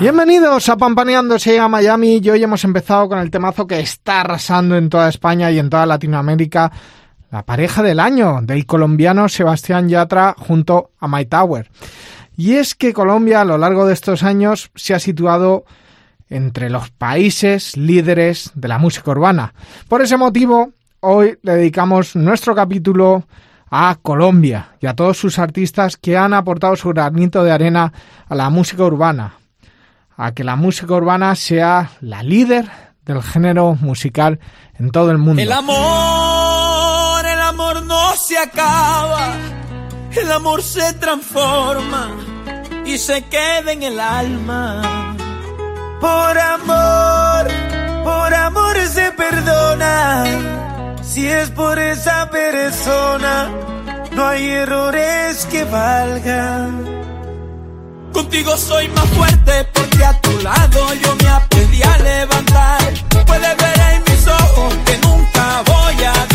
Bienvenidos 0.00 0.68
a 0.68 0.76
Pampaneándose 0.76 1.60
a 1.60 1.68
Miami. 1.68 2.20
Y 2.20 2.30
hoy 2.30 2.42
hemos 2.42 2.64
empezado 2.64 3.08
con 3.08 3.20
el 3.20 3.30
temazo 3.30 3.64
que 3.64 3.78
está 3.78 4.22
arrasando 4.22 4.76
en 4.76 4.88
toda 4.88 5.08
España 5.08 5.52
y 5.52 5.60
en 5.60 5.70
toda 5.70 5.86
Latinoamérica. 5.86 6.72
La 7.30 7.44
pareja 7.44 7.84
del 7.84 8.00
año 8.00 8.40
del 8.42 8.66
colombiano 8.66 9.28
Sebastián 9.28 9.88
Yatra 9.88 10.34
junto 10.36 10.90
a 10.98 11.06
My 11.06 11.26
Tower. 11.26 11.70
Y 12.36 12.54
es 12.54 12.74
que 12.74 12.92
Colombia 12.92 13.42
a 13.42 13.44
lo 13.44 13.56
largo 13.56 13.86
de 13.86 13.94
estos 13.94 14.24
años 14.24 14.72
se 14.74 14.94
ha 14.94 14.98
situado 14.98 15.64
entre 16.28 16.70
los 16.70 16.90
países 16.90 17.76
líderes 17.76 18.50
de 18.56 18.66
la 18.66 18.78
música 18.78 19.12
urbana. 19.12 19.54
Por 19.86 20.02
ese 20.02 20.16
motivo, 20.16 20.72
hoy 20.98 21.38
le 21.42 21.54
dedicamos 21.54 22.16
nuestro 22.16 22.52
capítulo 22.56 23.28
a 23.76 23.96
Colombia 23.96 24.76
y 24.80 24.86
a 24.86 24.94
todos 24.94 25.18
sus 25.18 25.40
artistas 25.40 25.96
que 25.96 26.16
han 26.16 26.32
aportado 26.32 26.76
su 26.76 26.90
granito 26.90 27.42
de 27.42 27.50
arena 27.50 27.92
a 28.28 28.34
la 28.36 28.48
música 28.48 28.84
urbana, 28.84 29.34
a 30.16 30.30
que 30.30 30.44
la 30.44 30.54
música 30.54 30.94
urbana 30.94 31.34
sea 31.34 31.90
la 32.00 32.22
líder 32.22 32.70
del 33.04 33.20
género 33.20 33.74
musical 33.74 34.38
en 34.78 34.92
todo 34.92 35.10
el 35.10 35.18
mundo. 35.18 35.42
El 35.42 35.50
amor, 35.50 37.26
el 37.26 37.40
amor 37.40 37.82
no 37.82 38.14
se 38.14 38.38
acaba, 38.38 39.32
el 40.22 40.30
amor 40.30 40.62
se 40.62 40.92
transforma 40.94 42.10
y 42.86 42.96
se 42.96 43.22
queda 43.22 43.72
en 43.72 43.82
el 43.82 43.98
alma. 43.98 45.16
Por 46.00 46.38
amor, 46.38 47.50
por 48.04 48.34
amor 48.34 48.76
se 48.86 49.10
perdona, 49.10 50.24
si 51.14 51.28
es 51.28 51.48
por 51.50 51.78
esa 51.78 52.28
persona, 52.28 53.48
no 54.16 54.26
hay 54.26 54.50
errores 54.50 55.46
que 55.46 55.62
valgan. 55.62 56.84
Contigo 58.12 58.56
soy 58.56 58.88
más 58.88 59.08
fuerte 59.10 59.64
porque 59.72 60.04
a 60.04 60.20
tu 60.20 60.32
lado 60.40 60.94
yo 60.94 61.14
me 61.22 61.28
aprendí 61.28 61.82
a 61.84 61.98
levantar. 61.98 62.92
Puedes 63.26 63.56
ver 63.56 63.80
en 63.94 64.02
mis 64.10 64.26
ojos 64.26 64.74
que 64.86 64.98
nunca 65.06 65.62
voy 65.66 66.04
a 66.04 66.33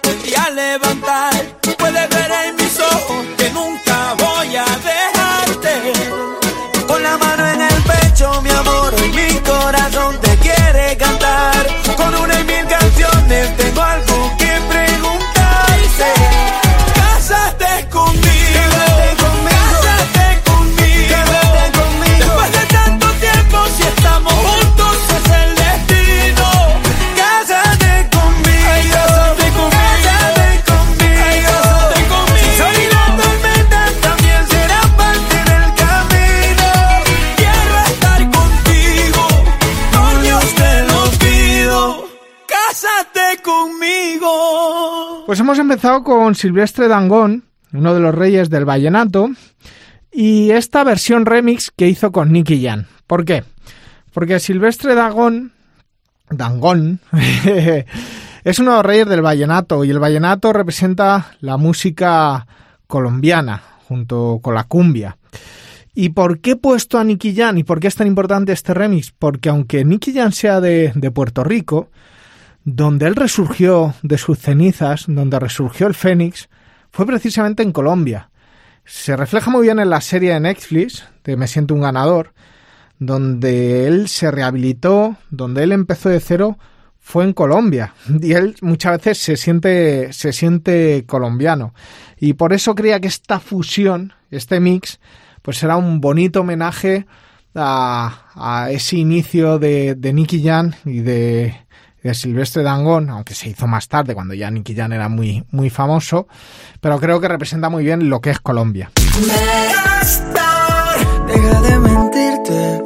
Pues 0.00 1.94
hemos 2.46 3.41
empezado 45.82 46.04
con 46.04 46.36
Silvestre 46.36 46.86
Dangón, 46.86 47.42
uno 47.72 47.92
de 47.92 47.98
los 47.98 48.14
reyes 48.14 48.48
del 48.48 48.64
vallenato, 48.64 49.30
y 50.12 50.52
esta 50.52 50.84
versión 50.84 51.26
remix 51.26 51.72
que 51.72 51.88
hizo 51.88 52.12
con 52.12 52.30
Nicky 52.30 52.64
Jan. 52.64 52.86
¿Por 53.08 53.24
qué? 53.24 53.42
Porque 54.12 54.38
Silvestre 54.38 54.94
Dangón, 54.94 55.50
Dangón, 56.30 57.00
es 58.44 58.58
uno 58.60 58.70
de 58.70 58.76
los 58.76 58.86
reyes 58.86 59.08
del 59.08 59.22
vallenato, 59.22 59.82
y 59.82 59.90
el 59.90 59.98
vallenato 59.98 60.52
representa 60.52 61.32
la 61.40 61.56
música 61.56 62.46
colombiana, 62.86 63.60
junto 63.88 64.38
con 64.40 64.54
la 64.54 64.62
cumbia. 64.62 65.16
¿Y 65.96 66.10
por 66.10 66.38
qué 66.38 66.52
he 66.52 66.56
puesto 66.56 66.96
a 66.96 67.02
Nicky 67.02 67.34
Jan 67.34 67.58
y 67.58 67.64
por 67.64 67.80
qué 67.80 67.88
es 67.88 67.96
tan 67.96 68.06
importante 68.06 68.52
este 68.52 68.72
remix? 68.72 69.10
Porque 69.10 69.48
aunque 69.48 69.84
Nicky 69.84 70.14
Jan 70.14 70.30
sea 70.30 70.60
de, 70.60 70.92
de 70.94 71.10
Puerto 71.10 71.42
Rico, 71.42 71.88
donde 72.64 73.06
él 73.06 73.16
resurgió 73.16 73.94
de 74.02 74.18
sus 74.18 74.38
cenizas, 74.38 75.04
donde 75.08 75.38
resurgió 75.38 75.86
el 75.86 75.94
Fénix, 75.94 76.48
fue 76.90 77.06
precisamente 77.06 77.62
en 77.62 77.72
Colombia. 77.72 78.30
Se 78.84 79.16
refleja 79.16 79.50
muy 79.50 79.62
bien 79.62 79.78
en 79.78 79.90
la 79.90 80.00
serie 80.00 80.34
de 80.34 80.40
Netflix 80.40 81.04
de 81.24 81.36
Me 81.36 81.46
siento 81.46 81.74
un 81.74 81.82
ganador, 81.82 82.34
donde 82.98 83.86
él 83.86 84.08
se 84.08 84.30
rehabilitó, 84.30 85.16
donde 85.30 85.62
él 85.62 85.72
empezó 85.72 86.08
de 86.08 86.20
cero, 86.20 86.58
fue 86.98 87.24
en 87.24 87.32
Colombia. 87.32 87.94
Y 88.20 88.32
él 88.32 88.56
muchas 88.60 88.98
veces 88.98 89.18
se 89.18 89.36
siente, 89.36 90.12
se 90.12 90.32
siente 90.32 91.04
colombiano. 91.06 91.74
Y 92.18 92.34
por 92.34 92.52
eso 92.52 92.74
creía 92.74 93.00
que 93.00 93.08
esta 93.08 93.40
fusión, 93.40 94.12
este 94.30 94.60
mix, 94.60 95.00
pues 95.42 95.58
será 95.58 95.76
un 95.76 96.00
bonito 96.00 96.40
homenaje 96.40 97.06
a, 97.54 98.68
ese 98.70 98.96
inicio 98.96 99.58
de, 99.58 99.94
de 99.94 100.12
Nicky 100.12 100.42
Jan 100.42 100.74
y 100.84 101.00
de, 101.00 101.54
de 102.02 102.14
Silvestre 102.14 102.62
Dangón, 102.62 103.10
aunque 103.10 103.34
se 103.34 103.48
hizo 103.48 103.66
más 103.66 103.88
tarde 103.88 104.14
cuando 104.14 104.34
ya 104.34 104.50
Nicky 104.50 104.74
Jan 104.74 104.92
era 104.92 105.08
muy, 105.08 105.44
muy 105.50 105.70
famoso, 105.70 106.26
pero 106.80 106.98
creo 106.98 107.20
que 107.20 107.28
representa 107.28 107.68
muy 107.68 107.84
bien 107.84 108.10
lo 108.10 108.20
que 108.20 108.30
es 108.30 108.40
Colombia. 108.40 108.90
Deja 111.26 111.60
de 111.60 111.78
mentirte. 111.78 112.82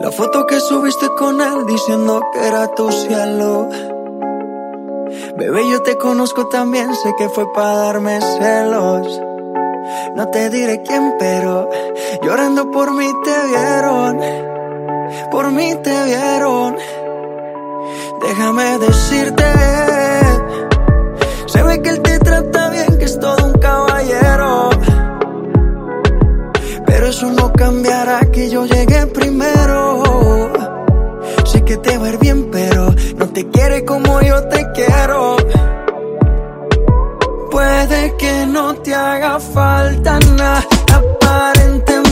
La 0.00 0.10
foto 0.10 0.46
que 0.46 0.58
subiste 0.58 1.08
con 1.16 1.40
él 1.40 1.64
diciendo 1.66 2.20
que 2.32 2.46
era 2.46 2.74
tu 2.74 2.90
cielo. 2.90 3.68
Bebé, 5.38 5.70
yo 5.70 5.82
te 5.82 5.96
conozco 5.96 6.48
también, 6.48 6.94
sé 6.94 7.14
que 7.16 7.28
fue 7.28 7.52
para 7.52 7.76
darme 7.76 8.20
celos. 8.20 9.20
No 10.16 10.28
te 10.28 10.50
diré 10.50 10.82
quién, 10.82 11.14
pero 11.18 11.68
llorando 12.22 12.70
por 12.70 12.92
mí 12.92 13.08
te 13.24 13.46
vieron. 13.48 14.20
Por 15.30 15.52
mí 15.52 15.74
te 15.82 16.04
vieron. 16.04 16.76
Déjame 18.22 18.78
decirte, 18.78 19.44
se 21.46 21.62
ve 21.62 21.82
que 21.82 21.90
él 21.90 22.00
te 22.02 22.18
trata 22.20 22.70
bien, 22.70 22.98
que 22.98 23.04
es 23.04 23.18
todo 23.18 23.46
un 23.46 23.52
caballero. 23.54 24.70
Pero 26.86 27.06
eso 27.06 27.30
no 27.30 27.52
cambiará 27.52 28.20
que 28.32 28.48
yo 28.48 28.64
llegué 28.64 29.06
primero. 29.08 30.52
Sé 31.44 31.64
que 31.64 31.76
te 31.76 31.98
va 31.98 32.06
a 32.06 32.08
ir 32.10 32.18
bien, 32.18 32.48
pero 32.50 32.94
no 33.16 33.28
te 33.28 33.48
quiere 33.48 33.84
como 33.84 34.20
yo 34.22 34.42
te 34.48 34.70
quiero. 34.72 35.36
Puede 37.50 38.16
que 38.16 38.46
no 38.46 38.74
te 38.76 38.94
haga 38.94 39.40
falta 39.40 40.18
nada, 40.36 40.64
aparentemente 40.94 42.11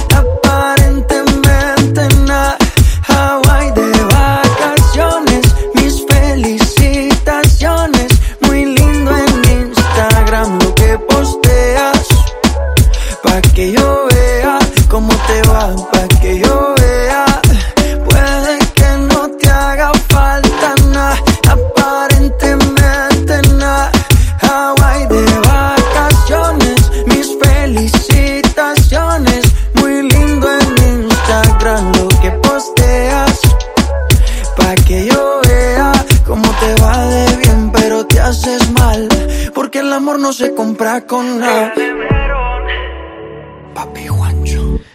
mal. 38.73 39.07
Porque 39.53 39.79
el 39.79 39.91
amor 39.91 40.19
no 40.19 40.31
se 40.33 40.53
compra 40.55 41.05
con. 41.05 41.41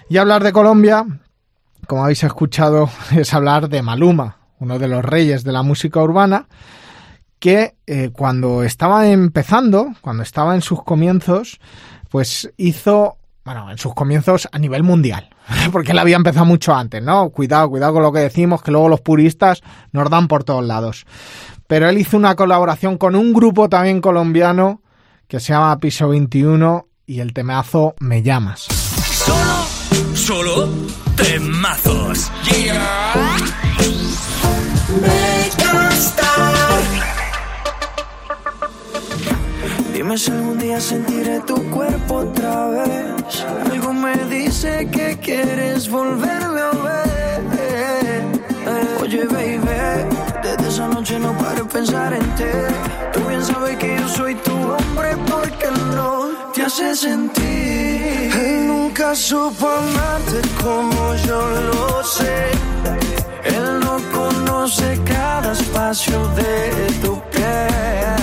Y 0.09 0.19
hablar 0.19 0.45
de 0.45 0.53
Colombia, 0.53 1.05
como 1.87 2.05
habéis 2.05 2.23
escuchado, 2.25 2.89
es 3.17 3.35
hablar 3.35 3.69
de 3.69 3.83
Maluma, 3.83 4.39
uno 4.59 4.79
de 4.79 4.89
los 4.89 5.05
reyes 5.05 5.45
de 5.45 5.53
la 5.53 5.63
música 5.63 6.01
urbana, 6.01 6.47
que 7.39 7.75
eh, 7.87 8.11
cuando 8.13 8.63
estaba 8.63 9.09
empezando, 9.09 9.93
cuando 10.01 10.23
estaba 10.23 10.55
en 10.55 10.63
sus 10.63 10.83
comienzos, 10.83 11.61
pues 12.09 12.51
hizo, 12.57 13.19
bueno, 13.45 13.71
en 13.71 13.79
sus 13.79 13.95
comienzos 13.95 14.49
a 14.51 14.59
nivel 14.59 14.83
mundial, 14.83 15.29
porque 15.73 15.93
él 15.93 15.99
había 15.99 16.17
empezado 16.17 16.47
mucho 16.47 16.75
antes, 16.75 17.03
¿no? 17.03 17.31
Cuidado, 17.31 17.69
cuidado 17.69 17.95
con 17.95 18.03
lo 18.03 18.13
que 18.13 18.21
decimos, 18.21 18.63
que 18.63 18.71
luego 18.71 18.89
los 18.89 19.01
puristas 19.01 19.63
nos 19.93 20.09
dan 20.09 20.29
por 20.29 20.45
todos 20.45 20.65
lados. 20.65 21.05
Pero 21.67 21.89
él 21.89 21.99
hizo 21.99 22.17
una 22.17 22.37
colaboración 22.37 22.97
con 22.97 23.17
un 23.17 23.33
grupo 23.33 23.69
también 23.69 24.01
colombiano 24.01 24.83
que 25.29 25.41
se 25.41 25.53
llama 25.53 25.79
Piso 25.79 26.09
21 26.09 26.87
y 27.07 27.21
el 27.21 27.33
temazo 27.33 27.95
Me 28.01 28.23
llamas. 28.23 28.63
Solo, 28.63 30.15
solo 30.15 30.69
temazos. 31.17 32.31
Dime 39.93 40.19
si 40.19 40.31
algún 40.31 40.59
día 40.59 40.81
sentiré 40.81 41.41
tu 41.41 41.57
cuerpo 41.71 42.17
otra 42.17 42.67
vez. 42.69 43.45
Algo 43.71 43.93
me 43.93 44.17
dice 44.27 44.89
que 44.91 45.19
quieres 45.19 45.89
volverme 45.89 46.61
a 46.61 46.71
ver. 46.71 47.06
Tú 51.77 53.21
bien 53.29 53.45
sabes 53.45 53.77
que 53.77 53.99
yo 53.99 54.09
soy 54.09 54.35
tu 54.37 54.51
hombre 54.51 55.15
porque 55.31 55.71
no 55.95 56.31
te 56.55 56.63
hace 56.63 56.97
sentir. 56.97 58.33
Él 58.35 58.67
nunca 58.67 59.15
supo 59.15 59.69
amarte 59.69 60.41
como 60.63 61.15
yo 61.27 61.39
lo 61.71 62.03
sé. 62.03 62.51
Él 63.45 63.81
no 63.81 63.99
conoce 64.11 64.99
cada 65.05 65.53
espacio 65.53 66.27
de 66.29 66.87
tu 67.03 67.21
piel. 67.31 68.16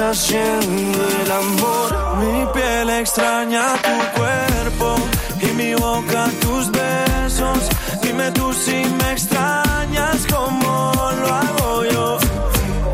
Haciendo 0.00 0.98
el 1.22 1.30
amor. 1.30 2.18
Mi 2.18 2.46
piel 2.52 2.90
extraña 2.90 3.74
tu 3.82 4.18
cuerpo 4.18 4.96
y 5.40 5.46
mi 5.54 5.74
boca 5.74 6.26
tus 6.40 6.70
besos. 6.70 7.58
Dime 8.02 8.30
tú 8.32 8.52
si 8.52 8.84
me 8.98 9.12
extrañas 9.12 10.26
como 10.32 10.92
lo 11.20 11.34
hago 11.34 11.84
yo. 11.84 12.18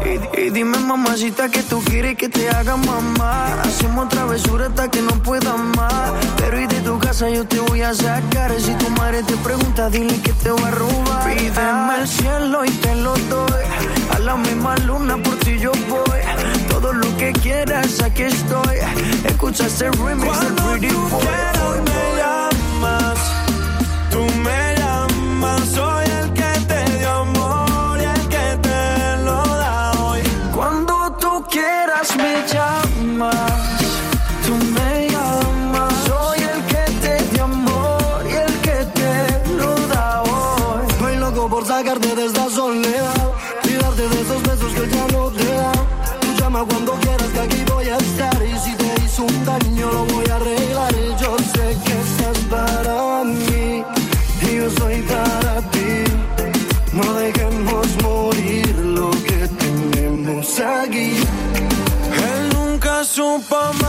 Y, 0.04 0.40
y 0.40 0.50
dime 0.50 0.78
mamacita 0.78 1.48
que 1.48 1.62
tú 1.62 1.82
quieres 1.84 2.16
que 2.16 2.28
te 2.28 2.48
haga 2.50 2.76
mamá 2.76 3.62
Hacemos 3.62 4.08
travesura 4.10 4.66
hasta 4.66 4.90
que 4.90 5.00
no 5.00 5.12
pueda 5.22 5.56
más 5.56 6.12
Pero 6.36 6.60
y 6.60 6.66
de 6.66 6.80
tu 6.80 6.98
casa 6.98 7.30
yo 7.30 7.46
te 7.46 7.58
voy 7.60 7.80
a 7.80 7.94
sacar 7.94 8.52
Si 8.60 8.74
tu 8.74 8.90
madre 8.90 9.22
te 9.22 9.34
pregunta 9.38 9.88
dile 9.88 10.20
que 10.20 10.32
te 10.32 10.50
voy 10.50 10.62
a 10.62 10.70
robar 10.72 11.34
Pídeme 11.34 11.96
el 12.00 12.06
cielo 12.06 12.64
y 12.66 12.70
te 12.70 12.94
lo 12.96 13.14
doy 13.14 13.64
A 14.14 14.18
la 14.18 14.36
misma 14.36 14.76
luna 14.78 15.16
por 15.16 15.36
ti 15.36 15.58
yo 15.58 15.72
voy 15.88 16.03
lo 17.14 17.18
que 17.18 17.32
quieras 17.32 18.02
aquí 18.02 18.22
estoy. 18.22 18.78
Escucha 19.24 19.66
este 19.66 19.90
remix 19.90 20.40
del 20.40 20.54
Pretty 20.54 20.94
Boy. 20.94 21.24
me 21.84 22.16
llamas. 22.18 23.18
Tú 24.10 24.24
me 24.42 24.74
llamas, 24.76 25.60
soy 25.74 26.04
el 26.20 26.32
que 26.32 26.60
te 26.68 26.98
dio 26.98 27.10
amor 27.10 28.00
y 28.00 28.04
el 28.04 28.28
que 28.28 28.58
te 28.62 29.16
lo 29.24 29.42
da 29.42 29.92
hoy. 30.00 30.20
Cuando 30.54 31.16
tú 31.20 31.44
quieras 31.50 32.16
me 32.16 32.44
llamas, 32.52 33.34
tú 34.46 34.54
me 34.76 35.08
llamas, 35.10 35.94
soy 36.06 36.38
el 36.38 36.60
que 36.66 36.84
te 37.02 37.24
dio 37.34 37.44
amor 37.44 38.24
y 38.26 38.34
el 38.34 38.54
que 38.60 38.84
te 38.98 39.54
lo 39.56 39.74
da 39.88 40.22
hoy. 40.22 40.86
Estoy 40.88 41.16
loco 41.16 41.48
por 41.48 41.66
sacarte 41.66 42.14
de 42.14 42.26
esta 42.26 42.48
soledad. 42.50 43.30
Y 43.64 43.72
darte 43.74 44.08
de 44.08 44.20
esos 44.20 44.42
besos 44.42 44.72
que 44.74 44.88
ya 44.94 45.06
no 45.12 45.30
te 45.30 45.44
da. 45.46 45.72
Tú 46.20 46.28
llama 46.38 46.64
cuando 46.68 46.93
nunca 63.34 63.74
supo 63.74 63.83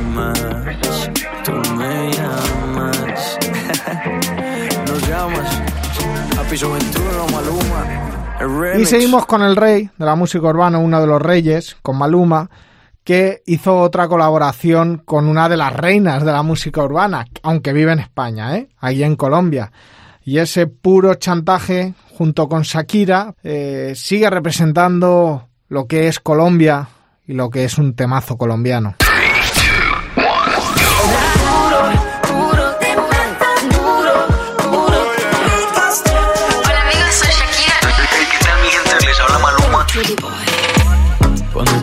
llamas, 0.00 1.10
tú 1.44 1.52
me 1.76 2.10
llamas, 2.12 3.38
Maluma. 7.32 8.78
Y 8.78 8.86
seguimos 8.86 9.26
con 9.26 9.42
el 9.42 9.54
rey 9.54 9.90
de 9.98 10.04
la 10.04 10.14
música 10.14 10.46
urbana, 10.46 10.78
uno 10.78 11.00
de 11.00 11.06
los 11.06 11.20
reyes, 11.20 11.76
con 11.82 11.98
Maluma, 11.98 12.48
que 13.04 13.42
hizo 13.46 13.78
otra 13.78 14.08
colaboración 14.08 15.02
con 15.04 15.28
una 15.28 15.48
de 15.48 15.56
las 15.56 15.72
reinas 15.74 16.24
de 16.24 16.32
la 16.32 16.42
música 16.42 16.82
urbana, 16.82 17.26
aunque 17.42 17.72
vive 17.72 17.92
en 17.92 18.00
España, 18.00 18.56
¿eh? 18.56 18.68
ahí 18.78 19.02
en 19.02 19.16
Colombia. 19.16 19.70
Y 20.24 20.38
ese 20.38 20.66
puro 20.66 21.14
chantaje, 21.14 21.94
junto 22.16 22.48
con 22.48 22.62
Shakira, 22.62 23.34
eh, 23.42 23.92
sigue 23.94 24.28
representando 24.30 25.48
lo 25.68 25.86
que 25.86 26.08
es 26.08 26.20
Colombia 26.20 26.88
y 27.26 27.34
lo 27.34 27.50
que 27.50 27.64
es 27.64 27.78
un 27.78 27.94
temazo 27.94 28.36
colombiano. 28.36 28.96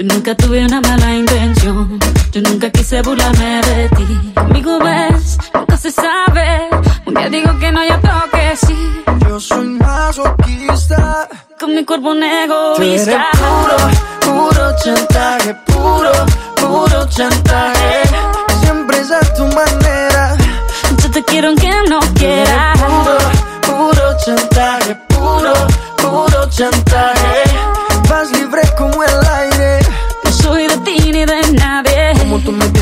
yo 0.00 0.06
nunca 0.14 0.34
tuve 0.34 0.64
una 0.64 0.80
mala 0.80 1.14
intención. 1.14 1.98
Yo 2.32 2.40
nunca 2.40 2.70
quise 2.70 3.02
burlarme 3.02 3.60
de 3.62 3.88
ti. 3.90 4.32
Amigo, 4.36 4.78
ves, 4.78 5.36
nunca 5.52 5.76
se 5.76 5.90
sabe. 5.90 6.70
Un 7.04 7.14
día 7.14 7.28
digo 7.28 7.58
que 7.58 7.70
no, 7.70 7.84
y 7.84 7.88
otro 7.90 8.10
que 8.32 8.56
sí. 8.56 9.02
Yo 9.28 9.38
soy 9.38 9.68
masoquista. 9.68 11.28
Con 11.58 11.74
mi 11.74 11.84
cuerpo 11.84 12.10
un 12.10 12.22
egoísta. 12.22 13.26
puro, 13.32 14.48
puro 14.48 14.76
chantaje. 14.82 15.54
Puro, 15.66 16.12
puro 16.56 17.08
chantaje. 17.08 18.02
Siempre 18.62 19.00
es 19.00 19.10
a 19.10 19.20
tu 19.34 19.44
manera. 19.48 20.36
Yo 21.02 21.10
te 21.10 21.22
quiero 21.24 21.48
aunque 21.48 21.70
no 21.90 22.00
quieras. 22.14 22.78
Puro, 22.78 23.18
puro 23.66 24.16
chantaje. 24.24 24.94
Puro, 25.08 25.52
puro 25.98 26.48
chantaje. 26.48 27.49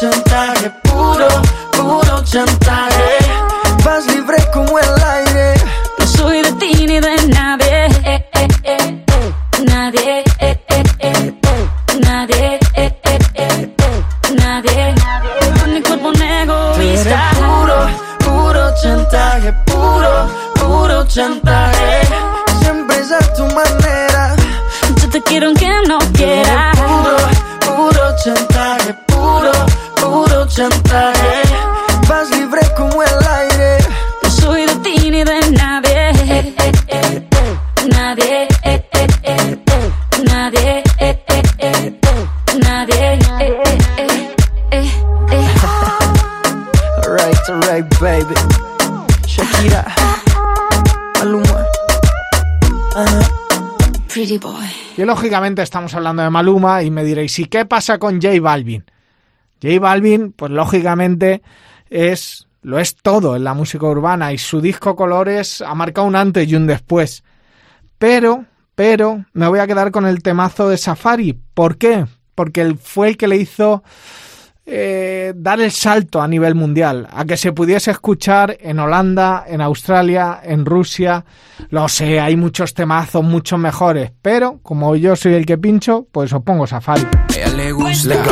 chantaje. 0.00 0.70
Puro, 0.84 1.28
puro 1.72 2.22
chantaje. 2.24 3.18
Vas 3.84 4.06
libre 4.06 4.36
como 4.52 4.78
el 4.78 5.04
aire. 5.04 5.54
No 5.98 6.06
soy 6.06 6.42
de 6.42 6.52
ti 6.52 6.86
ni 6.86 7.00
de 7.00 7.16
nadie. 7.28 7.86
Eh, 8.04 8.28
eh, 8.34 8.48
eh. 8.64 9.04
Nadie. 9.64 10.24
Eh, 10.38 10.56
eh, 10.68 10.82
eh. 11.00 11.34
Nadie. 12.00 12.58
Eh, 12.74 13.00
eh, 13.04 13.18
eh. 13.34 13.74
Nadie. 14.36 14.94
Con 15.60 15.74
mi 15.74 15.82
cuerpo 15.82 16.08
un 16.08 16.22
egoísta. 16.22 17.30
Puro, 17.38 17.78
puro 18.18 18.74
chantaje. 18.82 19.52
Puro, 19.66 20.28
puro 20.54 21.06
chantaje. 21.06 22.00
Siempre 22.60 22.98
es 23.00 23.12
a 23.12 23.18
tu 23.34 23.44
manera. 23.46 24.36
Yo 25.00 25.08
te 25.10 25.22
quiero 25.22 25.46
aunque 25.48 25.68
no 25.88 25.98
quieras. 26.12 26.57
Chantaje. 30.58 31.42
Vas 32.08 32.30
libre 32.30 32.60
como 32.76 33.00
el 33.02 33.18
aire. 33.38 33.78
No 34.24 34.30
soy 34.30 34.66
de 34.66 34.74
ti 34.76 35.10
ni 35.10 35.22
de 35.22 35.38
nadie. 35.52 36.10
Eh, 36.36 36.54
eh, 36.58 36.72
eh. 36.88 37.26
Nadie. 37.94 38.48
Eh, 38.64 38.82
eh, 38.92 39.06
eh. 39.22 39.56
Nadie. 40.24 40.82
Eh, 40.98 41.24
eh, 41.28 41.42
eh. 41.58 41.98
Nadie. 42.64 43.12
Eh, 43.14 43.18
eh, 43.40 43.78
eh. 43.98 44.08
Eh, 44.72 44.90
eh. 45.30 45.48
Alright, 47.06 47.48
alright, 47.50 48.00
baby. 48.00 48.34
Shakira. 49.26 49.84
Maluma. 51.18 51.64
Pretty 54.12 54.38
boy. 54.38 54.66
Y 54.96 55.04
lógicamente 55.04 55.62
estamos 55.62 55.94
hablando 55.94 56.24
de 56.24 56.30
Maluma 56.30 56.82
y 56.82 56.90
me 56.90 57.04
diréis, 57.04 57.38
¿y 57.38 57.44
qué 57.44 57.64
pasa 57.64 57.98
con 57.98 58.20
J 58.20 58.40
Balvin? 58.40 58.84
J 59.62 59.78
Balvin, 59.80 60.32
pues 60.32 60.50
lógicamente 60.50 61.42
es 61.90 62.48
lo 62.62 62.78
es 62.78 62.96
todo 62.96 63.36
en 63.36 63.44
la 63.44 63.54
música 63.54 63.86
urbana 63.86 64.32
y 64.32 64.38
su 64.38 64.60
disco 64.60 64.96
Colores 64.96 65.62
ha 65.62 65.74
marcado 65.74 66.06
un 66.06 66.16
antes 66.16 66.48
y 66.48 66.54
un 66.54 66.66
después. 66.66 67.22
Pero, 67.98 68.44
pero, 68.74 69.24
me 69.32 69.48
voy 69.48 69.60
a 69.60 69.66
quedar 69.66 69.90
con 69.90 70.06
el 70.06 70.22
temazo 70.22 70.68
de 70.68 70.76
Safari. 70.76 71.38
¿Por 71.54 71.78
qué? 71.78 72.06
Porque 72.34 72.60
él 72.60 72.76
fue 72.76 73.08
el 73.08 73.16
que 73.16 73.28
le 73.28 73.36
hizo 73.36 73.82
eh, 74.66 75.32
dar 75.34 75.60
el 75.60 75.72
salto 75.72 76.20
a 76.20 76.28
nivel 76.28 76.54
mundial, 76.54 77.08
a 77.10 77.24
que 77.24 77.38
se 77.38 77.52
pudiese 77.52 77.90
escuchar 77.90 78.56
en 78.60 78.78
Holanda, 78.78 79.44
en 79.48 79.62
Australia, 79.62 80.40
en 80.42 80.66
Rusia. 80.66 81.24
Lo 81.70 81.88
sé, 81.88 82.20
hay 82.20 82.36
muchos 82.36 82.74
temazos, 82.74 83.24
muchos 83.24 83.58
mejores, 83.58 84.12
pero 84.20 84.60
como 84.62 84.94
yo 84.94 85.16
soy 85.16 85.34
el 85.34 85.46
que 85.46 85.56
pincho, 85.56 86.06
pues 86.12 86.32
os 86.32 86.42
pongo 86.42 86.66
Safari. 86.66 87.02
A 87.02 87.34
ella 87.34 87.48
le 87.56 87.72
gusta. 87.72 88.22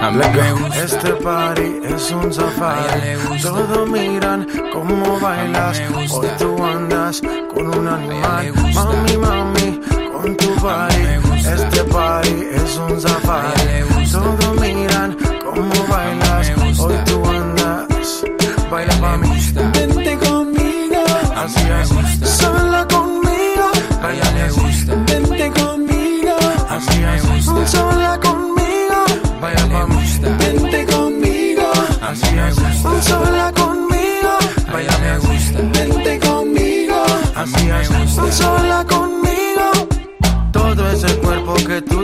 Este 0.00 1.12
party 1.12 1.80
es 1.84 2.10
un 2.10 2.32
safari. 2.32 3.40
Todos 3.42 3.88
miran 3.90 4.46
cómo 4.72 5.20
bailas. 5.20 5.78
Hoy 6.10 6.26
tú 6.38 6.64
andas 6.64 7.20
con 7.54 7.66
un 7.78 7.86
animal. 7.86 8.52
Mami, 8.74 9.16
mami, 9.18 9.80
con 10.10 10.36
tu 10.38 10.54
party. 10.56 11.02
Este 11.36 11.84
party 11.84 12.48
es 12.50 12.76
un 12.78 12.98
safari. 12.98 14.10
Todos 14.10 14.60
miran 14.60 15.16
cómo 15.44 15.86
bailas. 15.86 16.50
Hoy 16.80 16.94
tú 17.04 17.22
andas. 17.26 18.24
Baila 18.70 18.94
pa' 19.02 19.16
mí. 19.18 19.52
Vente 19.74 20.16
conmigo. 20.16 21.04
Así 21.36 21.60
es. 21.60 22.30
Sola 22.38 22.86
conmigo. 22.88 23.70
A 24.02 24.12
ella 24.12 24.32
le 24.32 24.50
gusta. 24.50 24.99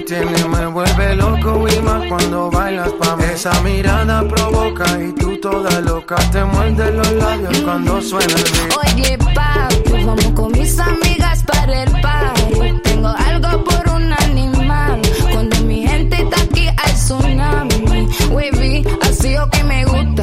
Tienes 0.07 0.49
me 0.49 0.67
vuelve 0.67 1.17
loco 1.17 1.67
y 1.69 1.83
más 1.83 2.07
cuando 2.09 2.51
bailas 2.51 2.91
pa'. 2.93 3.17
Esa 3.33 3.61
mirada 3.63 4.27
provoca 4.27 4.85
y 5.03 5.13
tú 5.13 5.37
toda 5.41 5.81
loca 5.81 6.17
te 6.33 6.43
muerde 6.45 6.93
los 6.93 7.13
labios 7.13 7.59
cuando 7.61 8.01
suena 8.01 8.35
el 8.35 8.45
beat. 8.53 8.95
Oye, 8.95 9.19
papi, 9.19 10.05
vamos 10.05 10.27
con 10.35 10.53
mis 10.53 10.79
amigas 10.79 11.43
para 11.45 11.83
el 11.83 11.91
party. 12.01 12.81
Tengo 12.85 13.09
algo 13.09 13.65
por 13.65 13.95
un 13.95 14.13
animal. 14.13 15.03
Cuando 15.33 15.61
mi 15.63 15.87
gente 15.87 16.23
está 16.23 16.41
aquí 16.41 16.69
hay 16.69 16.93
tsunami. 16.95 18.09
Wavy, 18.31 18.85
así 19.03 19.37
o 19.37 19.51
que 19.51 19.65
me 19.65 19.85
gusta. 19.85 20.23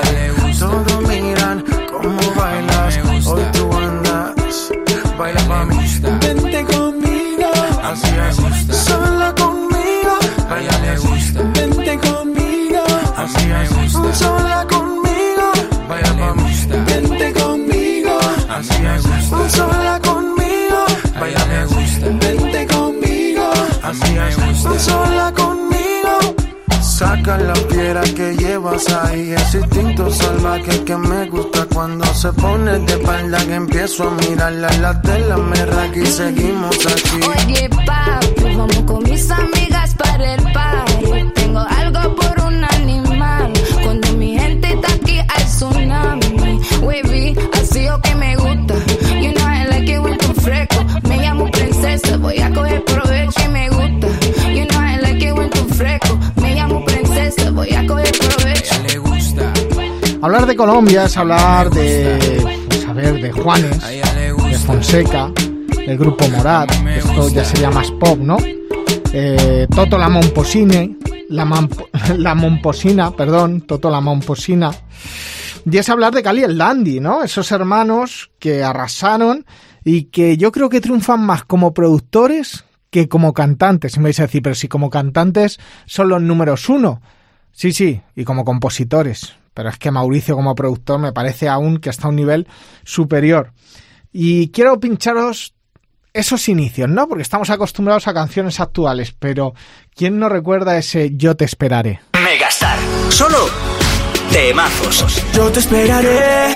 La 27.37 27.53
piedra 27.53 28.01
que 28.01 28.35
llevas 28.35 28.91
ahí. 28.91 29.31
Ese 29.31 29.59
instinto 29.59 30.11
salvaje 30.11 30.83
que 30.83 30.97
me 30.97 31.29
gusta 31.29 31.65
cuando 31.73 32.05
se 32.13 32.31
pone 32.33 32.77
de 32.79 32.93
espalda. 32.93 33.37
Que 33.45 33.55
empiezo 33.55 34.09
a 34.09 34.11
mirarla 34.11 34.69
la 34.79 35.01
tela 35.01 35.37
me 35.37 35.65
raca 35.65 35.97
y 35.97 36.05
seguimos 36.05 36.75
aquí. 36.85 37.19
Oye, 37.25 37.69
papi, 37.69 38.55
vamos 38.55 38.83
con 38.85 39.03
mis 39.03 39.31
amigas 39.31 39.95
para 39.95 40.33
el 40.33 40.43
party. 40.51 41.31
Tengo 41.35 41.59
algo 41.59 42.15
por 42.15 42.45
un 42.47 42.63
animal. 42.65 43.53
Cuando 43.81 44.11
mi 44.13 44.37
gente 44.37 44.73
está 44.73 44.93
aquí, 44.93 45.19
hay 45.19 45.43
tsunami. 45.45 46.61
Wavy, 46.81 47.35
así 47.53 47.87
o 47.87 47.99
que 48.01 48.13
me 48.15 48.35
gusta. 48.35 48.75
You 49.21 49.31
know 49.33 49.47
I 49.47 49.67
like 49.69 49.89
it 49.89 49.99
when 49.99 50.17
fresco. 50.41 50.83
Me 51.07 51.17
llamo 51.17 51.49
princesa, 51.49 52.17
voy 52.17 52.39
a 52.39 52.51
coger 52.53 52.83
provecho 52.83 53.40
Hablar 60.21 60.45
de 60.45 60.55
Colombia 60.55 61.05
es 61.05 61.17
hablar 61.17 61.69
de, 61.71 62.39
pues, 62.69 62.85
a 62.85 62.93
ver, 62.93 63.21
de 63.21 63.31
Juanes, 63.31 63.83
de. 63.83 64.59
Fonseca, 64.65 65.31
del 65.75 65.97
grupo 65.97 66.27
Morat, 66.29 66.71
esto 66.95 67.29
ya 67.29 67.43
sería 67.43 67.71
más 67.71 67.89
pop, 67.91 68.19
¿no? 68.19 68.37
Eh, 69.13 69.67
Toto 69.73 69.97
la 69.97 70.09
Momposine, 70.09 70.97
la, 71.29 71.43
Mampo- 71.45 71.87
la 72.17 72.35
Momposina, 72.35 73.11
perdón, 73.11 73.61
Toto 73.61 73.89
la 73.89 73.99
Momposina. 73.99 74.71
Y 75.69 75.77
es 75.77 75.89
hablar 75.89 76.13
de 76.13 76.23
Cali 76.23 76.43
el 76.43 76.57
Dandy, 76.57 76.99
¿no? 76.99 77.23
Esos 77.23 77.51
hermanos 77.51 78.31
que 78.39 78.63
arrasaron 78.63 79.45
y 79.83 80.05
que 80.05 80.37
yo 80.37 80.51
creo 80.51 80.69
que 80.69 80.81
triunfan 80.81 81.21
más 81.25 81.43
como 81.45 81.73
productores 81.73 82.63
que 82.91 83.07
como 83.09 83.33
cantantes. 83.33 83.95
Y 83.95 83.99
me 83.99 84.05
vais 84.05 84.19
a 84.19 84.23
decir, 84.23 84.41
pero 84.43 84.55
si 84.55 84.67
como 84.67 84.89
cantantes 84.89 85.59
son 85.85 86.09
los 86.09 86.21
números 86.21 86.69
uno. 86.69 87.01
Sí, 87.51 87.73
sí, 87.73 88.01
y 88.15 88.23
como 88.23 88.45
compositores. 88.45 89.35
Pero 89.53 89.69
es 89.69 89.77
que 89.77 89.91
Mauricio 89.91 90.35
como 90.35 90.55
productor 90.55 90.99
me 90.99 91.11
parece 91.11 91.49
aún 91.49 91.77
que 91.79 91.89
está 91.89 92.07
a 92.07 92.09
un 92.09 92.15
nivel 92.15 92.47
superior. 92.83 93.53
Y 94.11 94.49
quiero 94.49 94.79
pincharos 94.79 95.53
esos 96.13 96.49
inicios, 96.49 96.89
¿no? 96.89 97.07
Porque 97.07 97.23
estamos 97.23 97.49
acostumbrados 97.49 98.07
a 98.07 98.13
canciones 98.13 98.59
actuales, 98.59 99.13
pero 99.17 99.53
¿quién 99.95 100.19
no 100.19 100.29
recuerda 100.29 100.77
ese 100.77 101.11
Yo 101.15 101.35
te 101.35 101.45
esperaré? 101.45 102.01
Megastar. 102.23 102.77
Solo 103.09 103.49
temazos. 104.31 105.23
Yo 105.33 105.51
te 105.51 105.59
esperaré. 105.59 106.55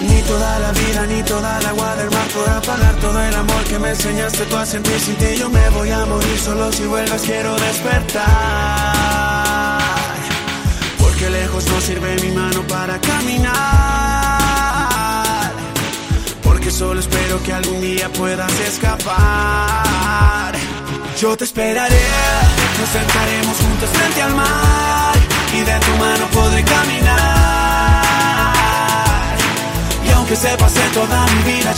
Ni 0.00 0.22
toda 0.22 0.58
la 0.58 0.72
vida, 0.72 1.06
ni 1.06 1.22
toda 1.22 1.58
el 1.58 1.66
agua 1.66 1.94
del 1.96 2.10
mar 2.10 2.26
podrá 2.28 2.60
pagar 2.62 2.94
todo 2.96 3.22
el 3.22 3.34
amor 3.34 3.64
que 3.64 3.78
me 3.78 3.90
enseñaste 3.90 4.44
tú 4.46 4.56
a 4.56 4.64
sentir 4.64 4.98
sin 4.98 5.14
ti. 5.16 5.36
Yo 5.38 5.50
me 5.50 5.68
voy 5.70 5.90
a 5.90 6.06
morir 6.06 6.38
solo 6.38 6.72
si 6.72 6.84
vuelvas, 6.84 7.20
quiero 7.22 7.54
despertar. 7.56 8.22
Porque 10.98 11.28
lejos 11.28 11.66
no 11.66 11.80
sirve 11.80 12.16
mi 12.22 12.30
mano 12.30 12.62
para 12.66 12.98
caminar. 13.00 13.50
Porque 16.42 16.70
solo 16.70 17.00
espero 17.00 17.42
que 17.42 17.52
algún 17.52 17.80
día 17.82 18.08
puedas 18.10 18.52
escapar. 18.60 20.54
Yo 21.20 21.36
te 21.36 21.44
esperaré, 21.44 22.06
nos 22.78 22.88
sentaremos 22.88 23.56
juntos 23.58 23.90
frente 23.90 24.22
al 24.22 24.34
mar. 24.34 25.09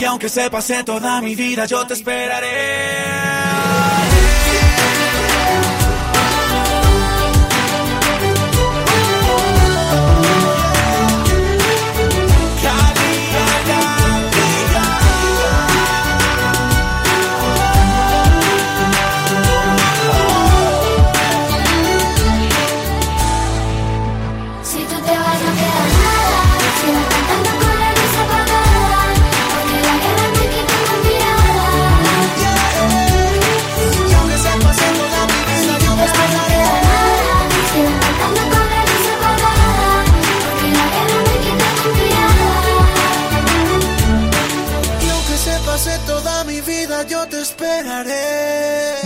Y 0.00 0.04
aunque 0.06 0.30
se 0.30 0.48
pase 0.48 0.82
toda 0.82 1.20
mi 1.20 1.34
vida, 1.34 1.66
yo 1.66 1.86
te 1.86 1.92
esperaré. 1.92 3.10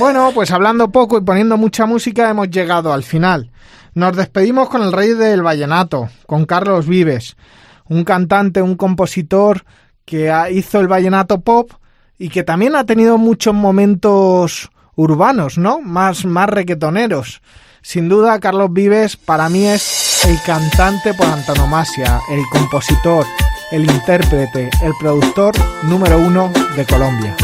Bueno, 0.05 0.33
pues 0.35 0.51
hablando 0.51 0.93
poco 0.93 1.17
y 1.17 1.23
poniendo 1.23 1.57
mucha 1.57 1.87
música 1.87 2.29
hemos 2.29 2.51
llegado 2.51 2.93
al 2.93 3.05
final. 3.05 3.51
Nos 3.95 4.15
despedimos 4.15 4.69
con 4.69 4.83
el 4.83 4.93
rey 4.93 5.15
del 5.15 5.41
vallenato, 5.41 6.11
con 6.27 6.45
Carlos 6.45 6.87
Vives, 6.87 7.39
un 7.89 8.05
cantante, 8.05 8.61
un 8.61 8.77
compositor 8.77 9.65
que 10.05 10.31
hizo 10.51 10.79
el 10.81 10.89
vallenato 10.89 11.41
pop 11.41 11.71
y 12.19 12.29
que 12.29 12.43
también 12.43 12.77
ha 12.77 12.85
tenido 12.85 13.17
muchos 13.17 13.55
momentos 13.55 14.71
urbanos, 14.95 15.57
¿no? 15.57 15.81
Más, 15.81 16.27
más 16.27 16.51
requetoneros. 16.51 17.41
Sin 17.81 18.11
duda, 18.11 18.39
Carlos 18.41 18.75
Vives 18.75 19.17
para 19.17 19.49
mí 19.49 19.65
es 19.65 20.27
el 20.27 20.39
cantante 20.45 21.15
por 21.15 21.29
antonomasia, 21.29 22.21
el 22.31 22.43
compositor, 22.53 23.25
el 23.73 23.91
intérprete, 23.91 24.69
el 24.83 24.93
productor 25.01 25.55
número 25.85 26.19
uno 26.19 26.53
de 26.77 26.85
Colombia. 26.85 27.35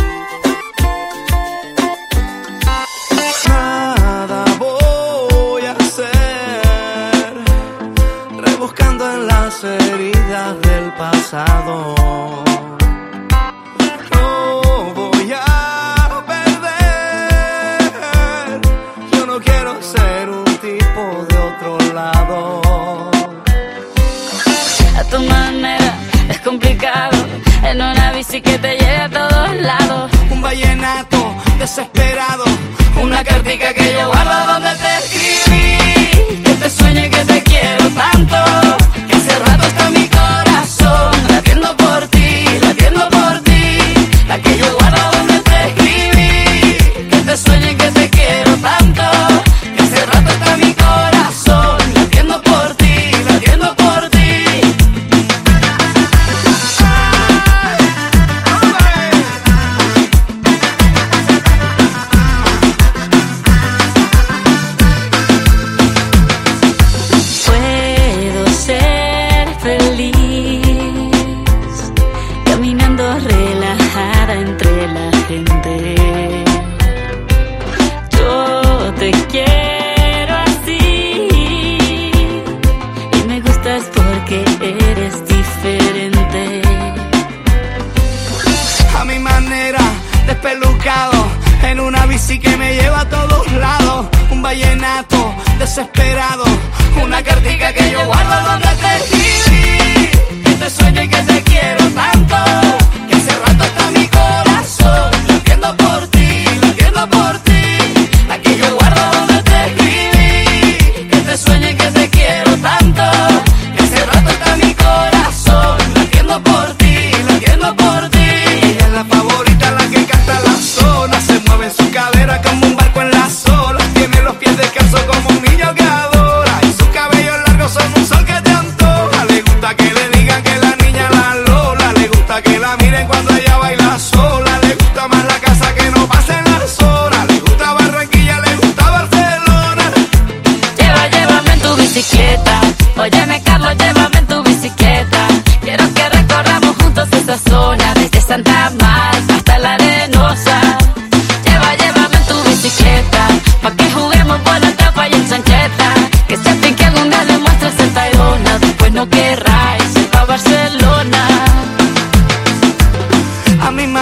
qué 33.30 33.38
rica 33.42 33.74
que 33.74 33.92
yo 33.92 34.19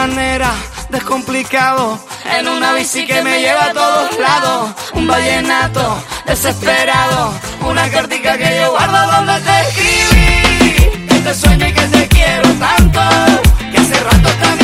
manera, 0.06 0.52
descomplicado. 0.90 1.98
En 2.36 2.46
una 2.46 2.72
bici 2.74 3.04
que 3.04 3.20
me 3.22 3.40
lleva 3.40 3.64
a 3.66 3.72
todos 3.72 4.18
lados. 4.18 4.70
Un 4.94 5.08
vallenato 5.08 5.82
desesperado. 6.24 7.32
Una 7.68 7.90
cartica 7.90 8.38
que 8.38 8.60
yo 8.60 8.70
guardo 8.70 9.00
donde 9.12 9.40
te 9.40 9.60
escribí. 9.62 11.08
Que 11.24 11.34
sueño 11.34 11.66
y 11.66 11.72
que 11.72 11.86
te 11.94 12.08
quiero 12.08 12.48
tanto. 12.66 13.00
Que 13.72 13.78
hace 13.78 13.94
rato 14.04 14.28
también. 14.40 14.57